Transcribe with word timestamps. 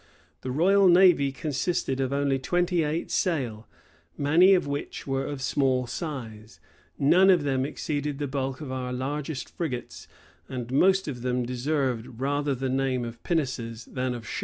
[]The 0.41 0.49
royal 0.49 0.87
navy 0.87 1.31
consisted 1.31 1.99
of 1.99 2.11
only 2.11 2.39
twenty 2.39 2.81
eight 2.81 3.11
sail,[] 3.11 3.67
many 4.17 4.55
of 4.55 4.65
which 4.65 5.05
were 5.05 5.27
of 5.27 5.43
small 5.43 5.85
size; 5.85 6.59
none 6.97 7.29
of 7.29 7.43
them 7.43 7.65
exceeded 7.67 8.17
the 8.17 8.25
bulk 8.25 8.61
of 8.61 8.71
our 8.71 8.91
largest 8.91 9.47
frigates, 9.55 10.07
and 10.49 10.71
most 10.71 11.07
of 11.07 11.21
them 11.21 11.45
deserved 11.45 12.19
rather 12.19 12.55
the 12.55 12.67
name 12.67 13.05
of 13.05 13.21
pinnaces 13.21 13.85
than 13.85 14.15
of 14.15 14.27
ships. 14.27 14.39